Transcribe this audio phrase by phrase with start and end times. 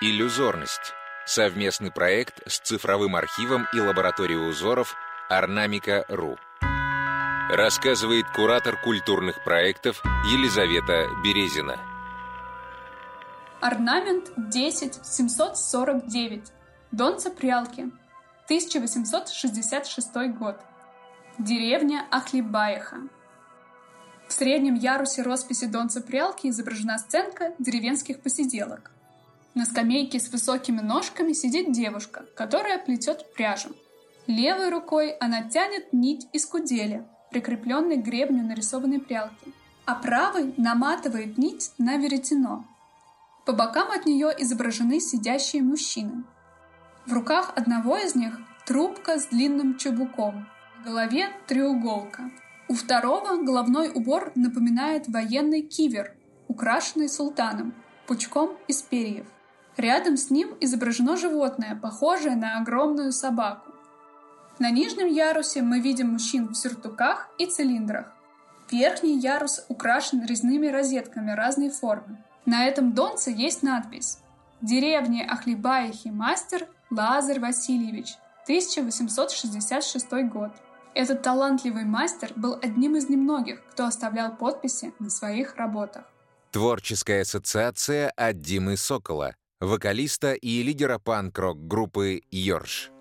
[0.00, 0.94] Иллюзорность.
[1.26, 4.94] Совместный проект с цифровым архивом и лабораторией узоров
[5.28, 6.38] Орнамика.ру.
[7.50, 10.00] Рассказывает куратор культурных проектов
[10.30, 11.80] Елизавета Березина.
[13.60, 16.44] Орнамент 10749.
[16.92, 17.90] Донца Прялки.
[18.44, 20.60] 1866 год.
[21.38, 22.98] Деревня Ахлибаеха.
[24.28, 28.92] В среднем ярусе росписи Донца Прялки изображена сценка деревенских посиделок.
[29.54, 33.70] На скамейке с высокими ножками сидит девушка, которая плетет пряжу.
[34.26, 39.52] Левой рукой она тянет нить из кудели, прикрепленной к гребню нарисованной прялки,
[39.86, 42.66] а правой наматывает нить на веретено.
[43.46, 46.24] По бокам от нее изображены сидящие мужчины.
[47.06, 50.46] В руках одного из них трубка с длинным чубуком,
[50.78, 52.30] в голове треуголка.
[52.68, 56.14] У второго головной убор напоминает военный кивер,
[56.48, 57.72] украшенный султаном,
[58.06, 59.26] пучком из перьев.
[59.78, 63.70] Рядом с ним изображено животное, похожее на огромную собаку.
[64.58, 68.06] На нижнем ярусе мы видим мужчин в сюртуках и цилиндрах.
[68.72, 72.18] Верхний ярус украшен резными розетками разной формы.
[72.44, 74.18] На этом донце есть надпись
[74.60, 80.50] «Деревня Ахлибаихи мастер Лазарь Васильевич, 1866 год».
[80.94, 86.02] Этот талантливый мастер был одним из немногих, кто оставлял подписи на своих работах.
[86.50, 92.92] Творческая ассоциация от Димы Сокола вокалиста и лидера панк-рок группы «Йорш».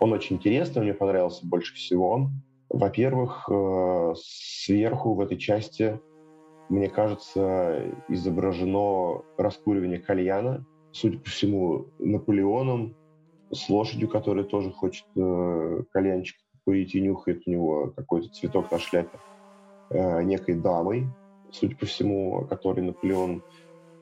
[0.00, 2.30] Он очень интересный, мне понравился больше всего.
[2.70, 6.00] Во-первых, э, сверху в этой части,
[6.70, 12.96] мне кажется, изображено раскуривание кальяна, судя по всему, Наполеоном,
[13.50, 18.78] с лошадью, которая тоже хочет э, кальянчик курить и нюхает у него какой-то цветок на
[18.78, 19.18] шляпе,
[19.90, 21.06] э, некой дамой,
[21.50, 23.42] судя по всему, которой Наполеон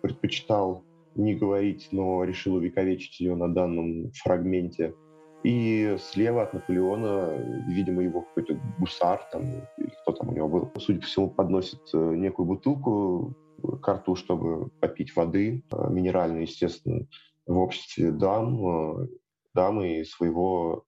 [0.00, 0.82] предпочитал
[1.14, 4.94] не говорить, но решил увековечить ее на данном фрагменте.
[5.42, 7.36] И слева от Наполеона,
[7.68, 9.42] видимо, его какой-то гусар там,
[9.76, 13.34] или кто там у него был, судя по всему, подносит э, некую бутылку
[13.82, 17.06] к рту, чтобы попить воды, э, минеральной, естественно,
[17.46, 19.08] в обществе дам, э,
[19.54, 20.84] дамы и своего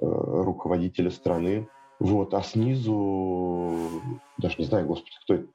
[0.00, 1.68] руководителя страны.
[2.00, 3.76] Вот, а снизу,
[4.38, 5.46] даже не знаю, господи, кто это,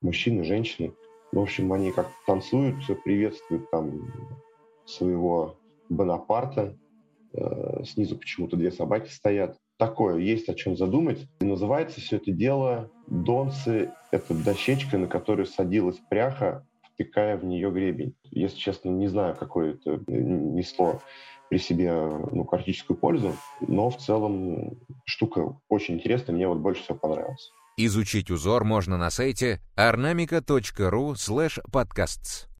[0.00, 0.94] мужчины, женщины,
[1.32, 4.12] в общем, они как танцуют, приветствуют там
[4.84, 5.56] своего
[5.88, 6.76] Бонапарта.
[7.34, 9.56] Э, снизу почему-то две собаки стоят.
[9.78, 11.26] Такое, есть о чем задумать.
[11.40, 17.70] И называется все это дело «Донцы»— это дощечка, на которую садилась пряха, втыкая в нее
[17.70, 18.14] гребень.
[18.30, 21.00] Если честно, не знаю, какое это несло
[21.48, 26.98] при себе ну, практическую пользу, но в целом штука очень интересная, мне вот больше всего
[26.98, 27.50] понравилась.
[27.78, 31.14] Изучить узор можно на сайте ornamica.ru
[31.70, 32.46] podcasts.